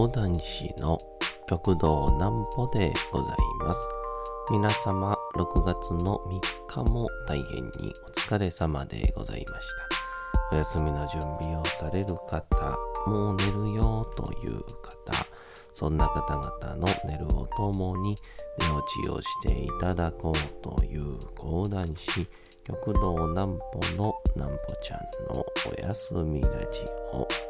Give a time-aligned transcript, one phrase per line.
[0.00, 0.96] 講談師の
[1.46, 3.80] 極道南歩でございます。
[4.50, 6.18] 皆様、6月の
[6.66, 7.70] 3日も大変に
[8.08, 9.66] お疲れ様でございまし
[10.50, 10.56] た。
[10.56, 15.12] お休みの準備をされる方、もう寝るよという方、
[15.70, 18.16] そんな方々の寝るをともに
[18.58, 22.26] 寝落ちをしていただこうという講談師、
[22.64, 25.00] 極道南歩の南歩ちゃん
[25.36, 25.44] の
[25.76, 26.80] おやすみラジ
[27.12, 27.49] オ。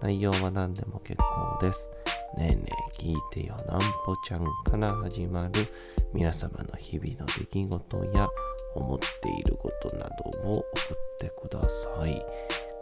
[0.00, 1.90] 内容は何でも結構です。
[2.36, 5.52] ねえねえ聞いてよなんぽちゃんから始まる
[6.12, 8.28] 皆様の日々の出来事や
[8.74, 10.66] 思っていることなどを送っ
[11.18, 12.22] てください。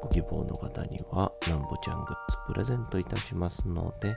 [0.02, 4.16] ご希望の方にはなんぽちゃんグッズプレゼントいたしますので、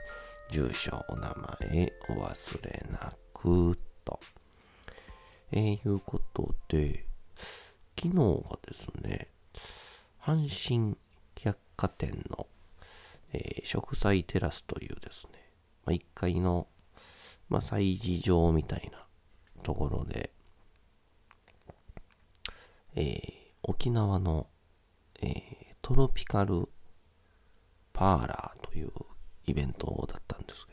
[0.50, 4.20] 住所、お名前お忘れなくと。
[5.50, 7.06] えー、いうことで、
[7.98, 8.14] 昨日
[8.50, 9.28] がですね、
[10.22, 10.96] 阪神
[11.36, 12.46] 百貨店の
[13.32, 15.52] えー、植栽テラスというですね、
[15.84, 16.68] まあ、1階の、
[17.48, 19.06] まあ、催事場みたいな
[19.62, 20.30] ところで、
[22.94, 23.12] えー、
[23.62, 24.46] 沖縄の、
[25.20, 25.34] えー、
[25.82, 26.68] トロピカル
[27.92, 28.90] パーラーという
[29.46, 30.72] イベントだったんですけ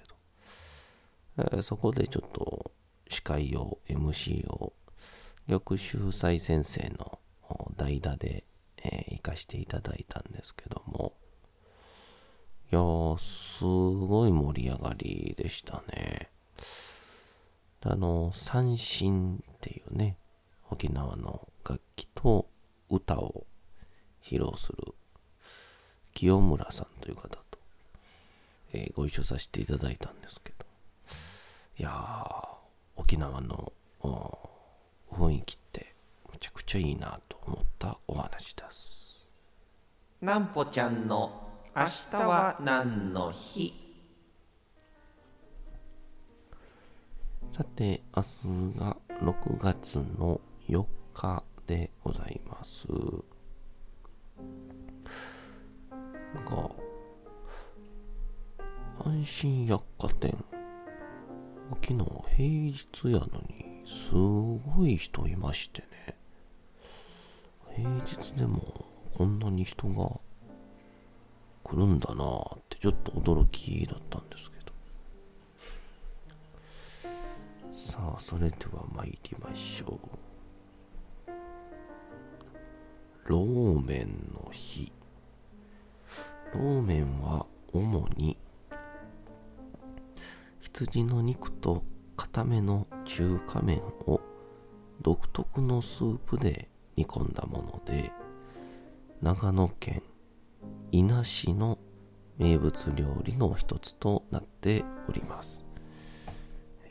[1.44, 2.72] ど、えー、そこでちょっと
[3.10, 4.74] 司会を MC を
[5.48, 7.20] 玉秀斎先生の
[7.78, 8.46] 代打で、
[8.78, 10.82] えー、行かしていただいたんですけど、
[12.76, 16.30] いやー、すごい盛り上がりでしたね。
[17.86, 20.18] あの、三振っていうね、
[20.70, 22.50] 沖縄の楽器と
[22.90, 23.48] 歌を
[24.22, 24.94] 披露する
[26.14, 27.44] 清村さんという方と、
[28.74, 30.66] えー、ご一緒させていただいたんですけど、
[31.80, 32.48] いやー、
[32.98, 33.72] 沖縄の
[35.14, 35.96] 雰囲気って
[36.30, 39.26] めちゃくちゃいいなと思ったお話です。
[40.20, 41.45] なんぽちゃんの
[41.78, 43.74] 明日は何の日？
[47.50, 52.88] さて、明日が6月の4日でございます。
[56.34, 56.72] なんか、
[58.98, 60.46] 阪神百貨店、
[61.84, 61.98] 昨日
[62.38, 65.88] 平日やのに、すごい人いましてね。
[67.76, 70.22] 平日でもこんなに人が
[71.76, 74.72] 来るんだなってちょっと驚きだったんですけど。
[77.76, 80.00] さあそれでは参りましょ
[81.28, 81.32] う。
[83.26, 84.94] ローメンの日。
[86.54, 88.38] ローメンは主に
[90.62, 91.84] 羊の肉と
[92.16, 94.22] 固めの中華麺を
[95.02, 98.14] 独特のスープで煮込んだもので
[99.22, 100.02] 長野県
[100.92, 101.78] 伊那市の
[102.38, 105.66] 名物料理の一つとなっております。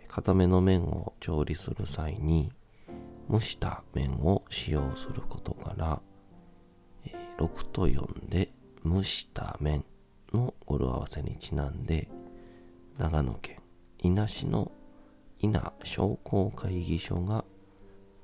[0.08, 2.52] 固めの麺を調理する際に
[3.30, 6.00] 蒸した麺を使用することから
[7.38, 8.52] 6と4で
[8.84, 9.84] 蒸した麺
[10.32, 12.08] の語呂合わせにちなんで
[12.98, 13.58] 長野県
[13.98, 14.70] 伊那市の
[15.40, 17.44] 伊那商工会議所が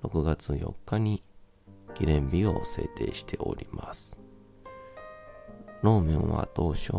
[0.04, 1.22] 6月4日に
[1.94, 4.19] 記念日を制定しております。
[5.82, 6.92] ローメンは当初、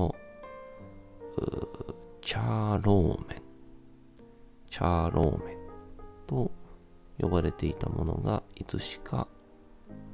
[2.22, 3.42] チャーローメン、
[4.70, 5.58] チャーローメン
[6.26, 6.52] と
[7.20, 9.28] 呼ばれていたものがいつしか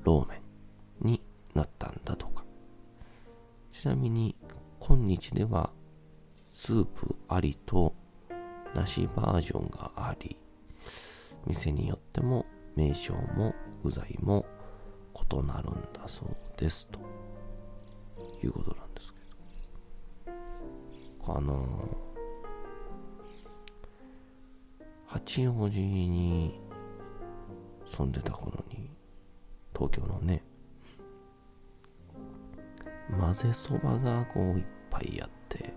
[0.04, 0.42] ローメ
[1.06, 1.22] ンに
[1.54, 2.44] なったんだとか。
[3.72, 4.36] ちなみに
[4.80, 5.70] 今日では
[6.50, 7.94] スープありと
[8.76, 10.38] なしバージョンがあり、
[11.46, 14.46] 店によっても名称も具材も
[15.14, 17.07] 異なるんだそうですと。
[18.44, 19.28] いうことなんですけど。
[21.30, 22.08] あの
[25.08, 26.60] 八王子に
[27.86, 28.90] 住んでた頃に
[29.74, 30.42] 東京のね
[33.20, 35.74] 混ぜそばがこういっぱいあってで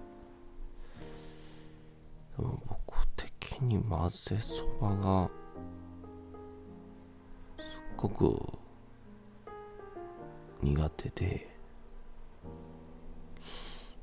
[2.38, 5.30] も僕的に混ぜそばが
[7.58, 8.36] すっごく
[10.62, 11.49] 苦手で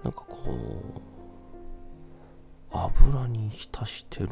[0.03, 1.07] なんかこう
[2.71, 4.29] 油に浸してる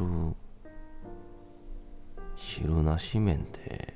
[2.35, 3.95] 汁なし麺って、え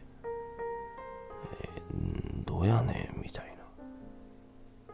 [1.94, 4.94] ー、どうやねんみたいな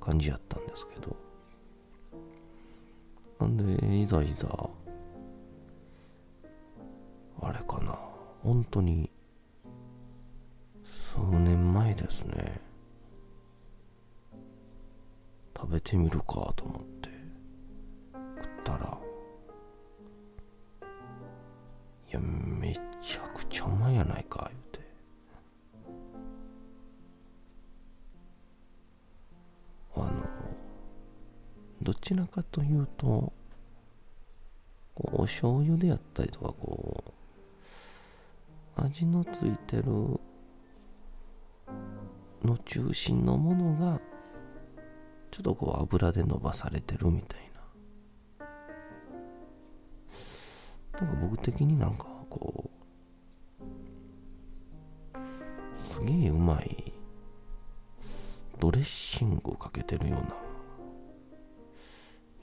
[0.00, 1.16] 感じやったんですけど。
[3.40, 4.46] なんでいざいざ
[7.42, 7.98] あれかな。
[8.42, 9.10] 本当に
[15.94, 17.08] 食べてみるかと思って。
[18.12, 18.98] 食ったら
[22.10, 24.80] いやめちゃくちゃうまいやないか言うて。
[29.96, 30.10] あの
[31.82, 33.32] どちらかというと
[34.94, 37.04] こうお醤油であったりとかこ
[38.76, 39.84] う味のついてる
[42.42, 44.00] の中心のものが
[45.34, 47.40] ちょっとこう油で伸ばされてるみたい
[48.38, 48.46] な。
[51.00, 52.70] なんか僕的になんかこ
[55.12, 55.18] う
[55.76, 56.92] すげえうまい
[58.60, 60.36] ドレッシングをかけてるような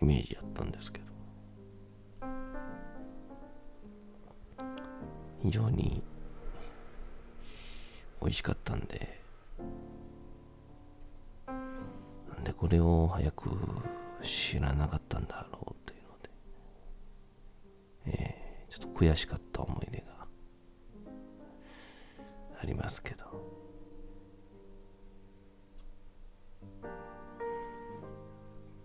[0.01, 1.05] イメージやったんですけど。
[5.43, 6.03] 非常に
[8.19, 9.20] 美味しかったんで
[12.43, 13.49] でこれを早く
[14.21, 16.29] 知らなかったんだろうっていうので、
[18.05, 20.05] えー、ちょっと悔しかった思い出が
[22.61, 23.25] ありますけど。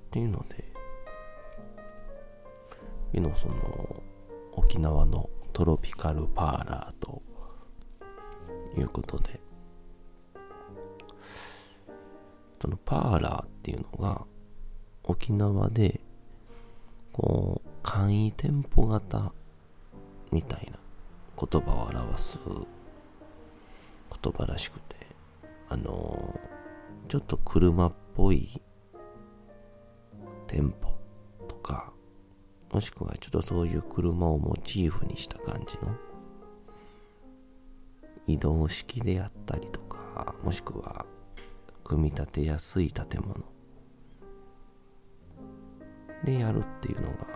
[0.06, 0.73] っていうので
[3.14, 4.02] 昨日その
[4.52, 7.23] 沖縄のトロピカルパーラーと
[8.79, 9.41] いうことで
[12.61, 14.25] そのパーラーっていうのが
[15.05, 16.00] 沖縄で
[17.12, 19.32] こう簡易店舗型
[20.32, 20.79] みたいな
[21.38, 22.38] 言葉を表す
[24.23, 24.97] 言葉らしくて
[25.69, 26.38] あの
[27.08, 28.61] ちょっと車っぽい
[30.47, 30.97] 店舗
[31.49, 31.93] とか
[32.73, 35.94] もしくはちょっとそういう車をモチーフにした感じの
[38.26, 41.06] 移動式であったりとかもしくは
[41.87, 43.44] 組み立てやすい建物。
[46.25, 47.27] でやるっていうのが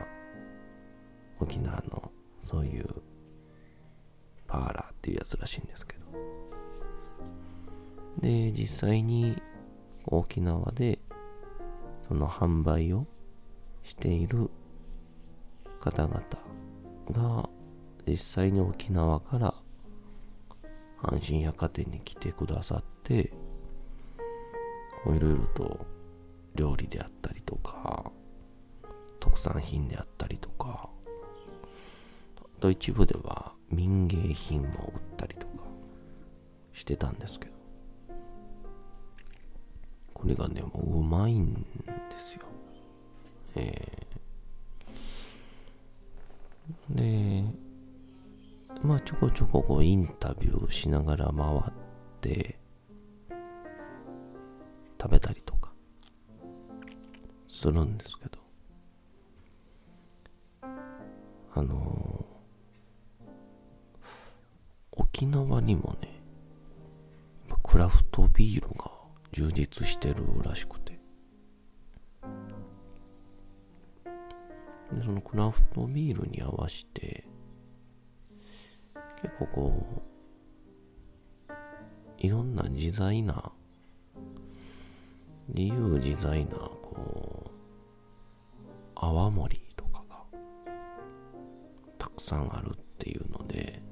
[1.38, 2.11] 沖縄の
[2.44, 2.87] そういう
[4.49, 6.00] パーラーっていうやつらしいんですけど。
[8.19, 9.41] で実際に
[10.06, 10.99] 沖縄で
[12.08, 13.06] その販売を
[13.85, 14.50] している
[15.81, 16.23] 方々
[17.12, 17.49] が
[18.05, 19.55] 実際に沖縄から
[21.00, 23.32] 阪神百貨店に来てくださって
[25.06, 25.87] いろいろと
[26.55, 28.11] 料理であったりとか
[29.19, 30.88] 特産品であったりとか
[32.38, 35.64] あと一部では民芸品も売ったりとか
[36.73, 37.52] してたんですけど
[40.12, 42.43] これがねもううまいんですよ。
[43.56, 47.45] えー、で
[48.83, 51.73] まあちょこちょここうインタビューしながら回っ
[52.21, 52.60] て
[57.61, 58.38] するんですけど。
[61.52, 62.25] あの、
[64.93, 66.21] 沖縄にもね
[67.62, 68.90] クラフトビールが
[69.33, 70.99] 充実してるらしくて。
[74.93, 77.25] でそのクラフトビールに合わせて
[79.23, 80.02] 結構こ
[81.49, 81.52] う
[82.19, 83.52] いろんな自在な
[85.49, 87.29] 自由自在なこう
[89.02, 90.16] 泡盛とかが
[91.99, 93.83] たくさんあるっていうので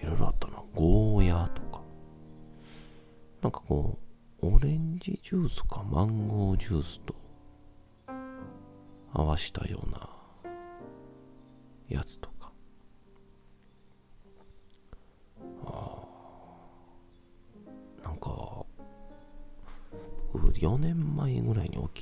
[0.00, 0.62] いろいろあったな。
[0.74, 1.82] ゴーヤーとか。
[3.42, 3.98] なんかこ
[4.42, 7.14] うオレンジジュースかマンゴージュースと
[9.12, 10.08] 合わしたような
[11.88, 12.31] やつと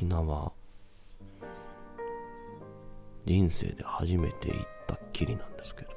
[0.00, 0.50] 沖縄
[3.26, 5.90] 人生で初めて行ったっきりなんですけど。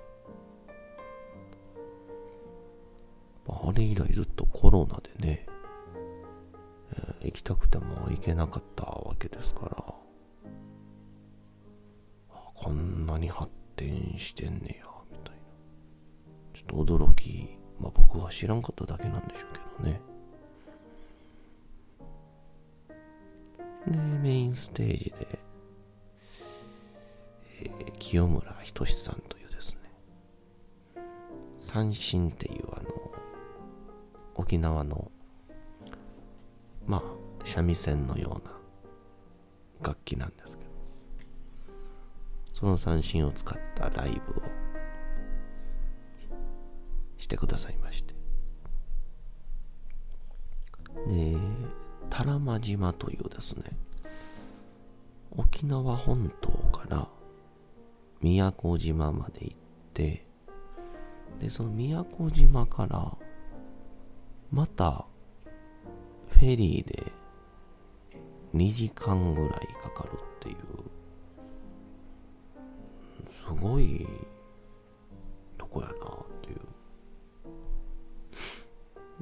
[3.47, 5.45] あれ以来ずっとコロナでね、
[6.91, 9.95] えー、行きたくても行けなかったわけですから。
[12.55, 15.41] こんなに発展してんねやみたいな。
[16.53, 17.57] ちょっと驚き。
[17.79, 20.12] まあ僕は知らんかっただけなんでしょうけどね。
[23.87, 25.39] で、メインステージで、
[27.61, 29.79] えー清村仁さんというですね、
[31.57, 32.89] 三振っていうあの、
[34.35, 35.09] 沖縄の、
[36.85, 37.01] まあ、
[37.45, 38.53] 三味線のような
[39.81, 40.69] 楽器なんですけど、
[42.53, 44.43] その三振を使ったライブを
[47.17, 48.13] してくださいまして。
[51.07, 51.37] で、
[52.13, 53.63] 多良間島というですね、
[55.35, 57.07] 沖縄本島から
[58.21, 59.57] 宮古島まで行っ
[59.95, 60.23] て、
[61.39, 63.17] で、その宮古島から、
[64.51, 65.07] また、
[66.29, 67.11] フェリーで
[68.53, 70.55] 2時間ぐらいかかるっていう、
[73.27, 74.05] すごい
[75.57, 75.97] とこやなっ
[76.43, 76.51] て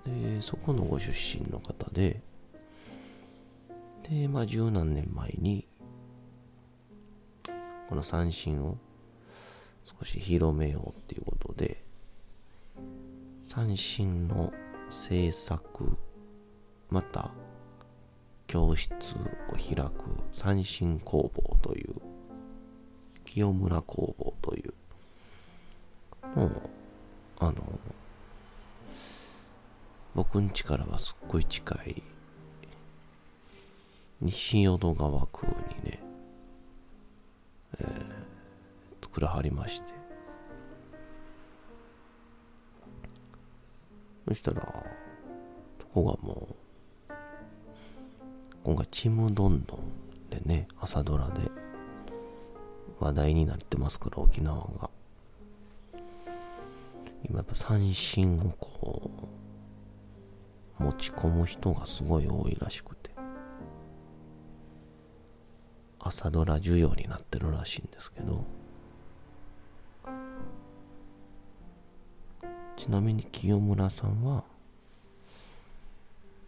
[0.10, 0.34] いう。
[0.36, 2.22] で、そこのご出身の方で、
[4.12, 5.66] で、まあ十何年前に、
[7.88, 8.78] この三振を
[9.86, 11.82] 少し広めようっていうことで、
[13.48, 14.52] 三振の
[14.90, 15.98] 制作、
[16.90, 17.32] また
[18.48, 19.92] 教室を開く
[20.34, 21.96] 三振工房という、
[23.24, 24.74] 清村工房という、
[26.36, 26.52] もう、
[27.40, 27.64] あの、
[30.14, 32.04] 僕ん家からはすっごい近い
[34.22, 35.46] 西淀川区
[35.84, 36.00] にね、
[37.80, 38.22] えー
[39.12, 39.92] 作らはりまして。
[44.26, 44.62] そしたら
[45.82, 46.48] そこがも
[47.10, 47.14] う
[48.64, 49.80] 今回ちむどんどん
[50.30, 51.52] でね朝ドラで
[53.00, 54.90] 話題になってますから沖縄が。
[57.28, 59.12] 今やっぱ三振をこ
[60.80, 63.11] う持ち込む人がすごい多いらしくて。
[66.12, 68.44] 朝ドラ需要になってるらしいんですけど
[72.76, 74.44] ちなみに清村さんは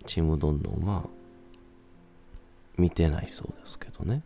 [0.05, 1.03] ちむどんどんは
[2.77, 4.23] 見てないそうですけどね。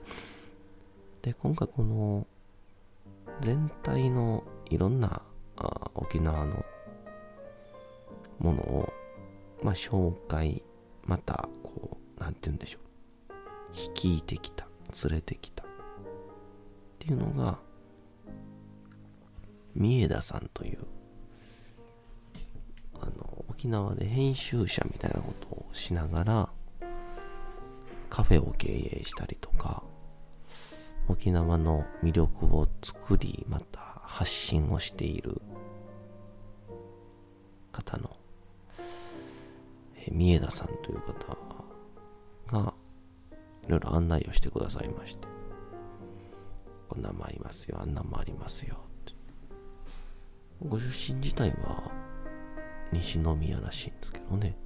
[1.22, 2.26] で今回この
[3.40, 5.22] 全体のいろんな
[5.56, 6.66] あ沖縄の
[8.40, 8.92] ものを
[9.62, 10.62] まあ紹介
[11.04, 12.85] またこうなんて言うんでしょう。
[13.74, 14.66] 率いてきた
[15.08, 15.64] 連れてきた。
[15.64, 15.66] っ
[16.98, 17.58] ていうのが
[19.74, 20.78] 三枝さんという
[23.00, 26.48] あの沖縄で編集者みたいなことをしながら
[28.08, 29.82] カフェを経営したりとか
[31.08, 35.40] 沖縄の魅力を作りまた発信をしている
[37.70, 38.16] 方の、
[39.96, 41.36] え三枝さんという方
[42.48, 42.74] が
[43.66, 45.28] いろいろ案内をしてくださいまして。
[46.88, 48.76] こんなんもありますよあんなんもありますよ。
[48.76, 49.12] って
[50.68, 51.90] ご出身自体は
[52.92, 54.56] 西宮らしいんですけどね。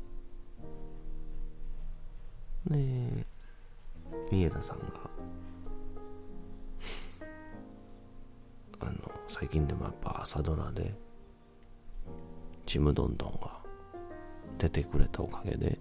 [2.69, 3.26] で
[4.30, 4.85] 三枝さんが
[8.80, 8.92] あの
[9.26, 10.95] 最近でもやっぱ朝ドラで
[12.66, 13.59] ちむどんどんが
[14.59, 15.78] 出てくれたおかげで、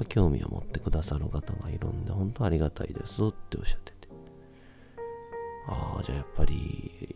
[0.00, 4.08] まあ、興味を持ってくださる方がいるんで本当ありがたいですっておっしゃってて。
[5.68, 7.14] ああじゃあやっぱり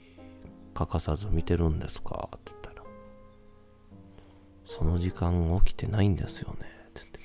[0.75, 2.87] 欠かさず見てるんですかって言ったら。
[4.67, 7.25] その時間起きてないんですよねって言ってて。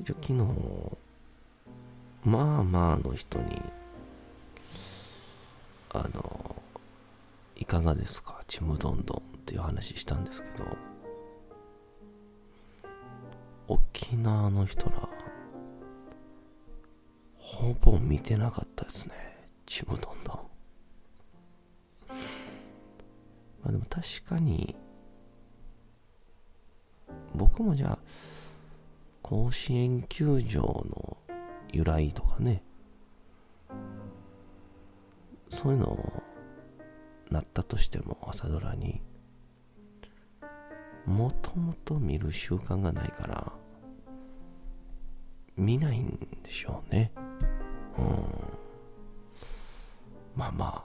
[0.00, 0.44] 一応昨日
[2.28, 3.62] まあまあの人に
[5.94, 6.56] あの
[7.56, 8.42] いかがですか？
[8.46, 9.22] ちむどんどん。
[9.48, 10.66] っていう話したんですけど
[13.66, 15.08] 沖縄の人ら
[17.38, 19.14] ほぼ見てなかったですね
[19.64, 20.36] ちむどんどん。
[22.08, 24.76] まあでも確かに
[27.34, 27.98] 僕もじゃあ
[29.22, 31.16] 甲子園球場の
[31.72, 32.62] 由来とかね
[35.48, 36.22] そういうのを
[37.30, 39.00] なったとしても朝ドラに
[41.08, 43.52] もともと見る習慣がないから
[45.56, 47.10] 見ないんでしょうね。
[47.98, 48.04] うん。
[50.36, 50.84] まあま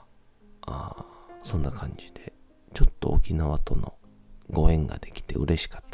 [0.62, 1.04] ああ
[1.42, 2.32] そんな感じで
[2.72, 3.94] ちょっと沖縄との
[4.50, 5.93] ご縁ができて嬉しかった。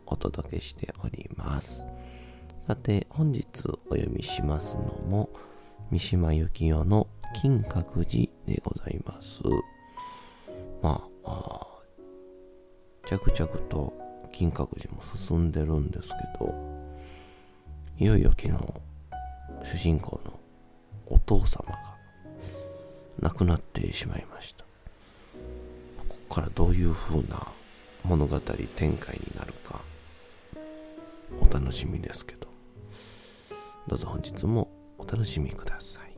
[0.11, 1.85] お届けしております。
[2.67, 3.47] さて、本日
[3.89, 5.29] お読みしますのも、
[5.89, 9.41] 三島由紀夫の金閣寺でございます。
[10.81, 11.67] まあ、あ
[13.05, 13.93] 着々と
[14.31, 16.53] 金閣寺も進んでるんですけど、
[17.97, 18.57] いよいよ昨日、
[19.63, 20.39] 主人公の
[21.07, 21.95] お父様が
[23.19, 24.65] 亡くなってしまいました。
[26.07, 27.47] ここからどういう風な
[28.03, 29.81] 物語展開になるか
[31.39, 32.47] お楽しみですけど。
[33.87, 36.11] どうぞ本日もお楽しみください。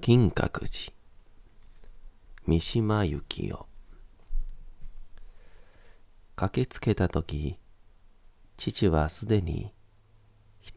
[0.00, 0.92] 金閣寺
[2.46, 3.73] 三島由紀夫。
[6.36, 7.58] 駆けつけた時
[8.56, 9.72] 父はすでに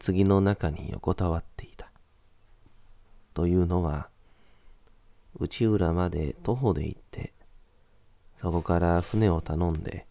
[0.04, 1.90] 棺の中に横たわっていた
[3.34, 4.08] というのは
[5.38, 7.32] 内浦まで徒歩で行って
[8.40, 10.06] そこから船を頼んで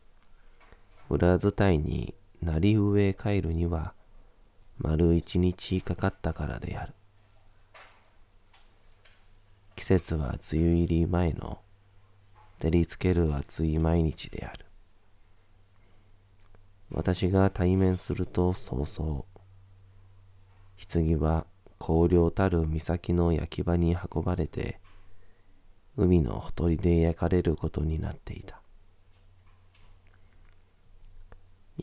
[1.10, 3.93] 裏伝いに成上へ帰るには
[4.79, 6.93] 丸一日かかったからである
[9.77, 11.60] 季節は梅雨入り前の
[12.60, 14.66] 照りつける暑い毎日である。
[16.89, 19.26] 私が対面すると早々、
[20.91, 21.45] 棺は
[21.80, 24.80] 荒涼たる岬の焼き場に運ばれて、
[25.97, 28.62] 海のほとりで焼かれることになっていた。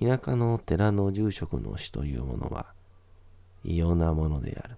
[0.00, 2.74] 田舎の寺の住職の死というものは
[3.62, 4.76] 異様なものである。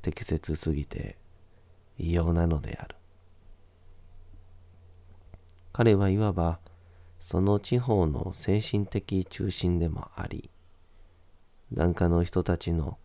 [0.00, 1.16] 適切すぎて
[1.98, 2.96] 異様なのである。
[5.72, 6.58] 彼はいわば
[7.22, 10.50] その地方の精神的中心でもあり、
[11.72, 12.98] 檀家の人たちの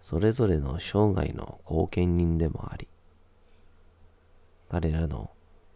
[0.00, 2.86] それぞれの生涯の後見人でもあり、
[4.68, 5.32] 彼らの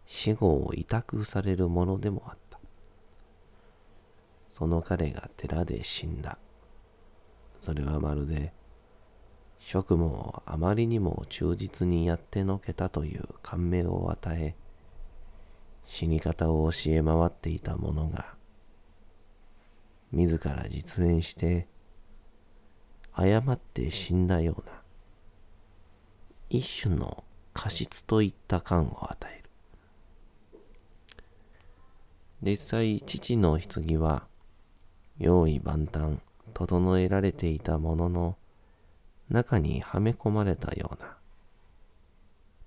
[0.07, 2.61] 死後を委託されるものでもあった。
[4.51, 6.39] その彼が寺で死んだ。
[7.59, 8.53] それはまるで
[9.59, 14.55] 職務をあまりにも忠実にやってのけたという感銘を与え、
[15.85, 18.35] 死に方を教え回っていた者が、
[20.12, 21.68] 自ら実演して、
[23.12, 24.83] 誤って死んだような、
[26.51, 29.51] 一種の過失といった感を与える。
[32.42, 34.27] 実際、父の棺は、
[35.18, 36.18] 用意万端、
[36.53, 38.37] 整えられていたものの、
[39.31, 41.16] 中にはめ込まれたような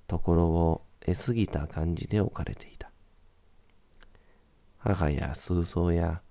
[0.07, 2.86] ところを得すぎた感じで置かれていた。
[4.77, 6.21] 母や数僧や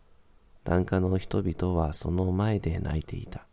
[0.64, 3.46] 檀家の人々はその前で泣いていた。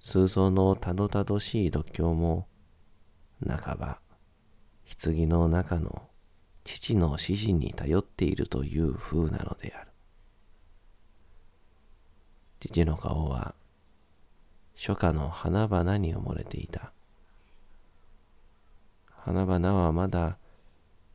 [0.00, 2.48] 数僧のたどたどしい度胸も、
[3.46, 4.00] 半ば、
[5.04, 6.08] 棺の中の
[6.64, 9.90] 父の指示に頼っているという風なのである。
[12.60, 13.54] 父の顔は
[14.76, 16.92] 初夏の花々に埋もれていた。
[19.08, 20.38] 花々はまだ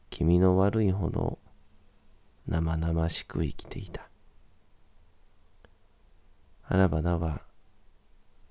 [0.09, 1.39] 気味の悪いほど
[2.47, 4.09] 生々しく生きていた。
[6.61, 7.41] 花々は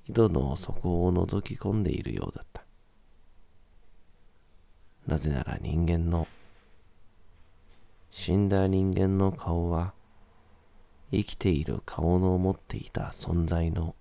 [0.09, 2.65] 井戸の底を覗き込んでいるようだった。
[5.07, 6.27] なぜなら人間の、
[8.11, 9.93] 死んだ人間の顔は
[11.13, 13.95] 生きている顔の持っていた存在の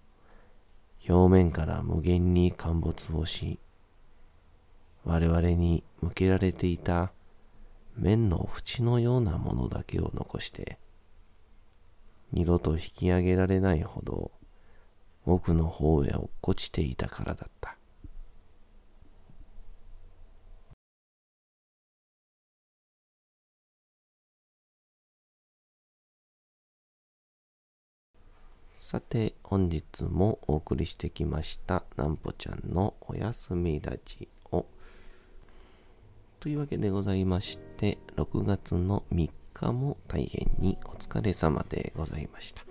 [1.07, 3.59] 表面から無限に陥没をし、
[5.03, 7.11] 我々に向けられていた
[7.95, 10.77] 面の縁のようなものだけを残して、
[12.31, 14.31] 二度と引き上げられないほど
[15.25, 17.77] 奥の方へ落っこちていたからだった。
[28.75, 34.27] さて、本日もお送りしてきました、なんぽちゃんのおやすみラジ。
[36.45, 42.61] というわけでございまして、6月の3日も大変にお疲れ様でございました。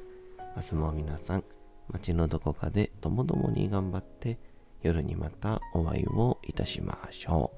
[0.54, 1.44] 明日も皆さん、
[1.90, 4.38] 街のどこかでともどもに頑張って、
[4.82, 7.50] 夜にまたお会いをいたしましょ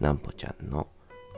[0.00, 0.02] う。
[0.02, 0.88] なんぽちゃんの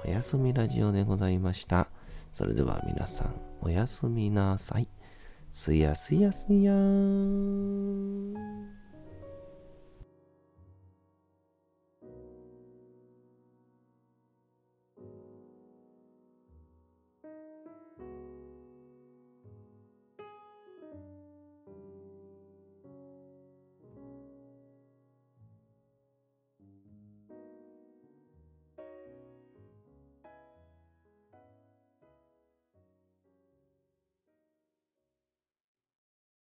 [0.02, 1.88] おやすみラジオでございました。
[2.32, 4.88] それでは皆さん、おやすみなさい。
[5.52, 8.81] すやすやすやーん。